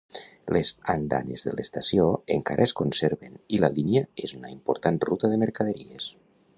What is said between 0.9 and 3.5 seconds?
andanes de l'estació encara es conserven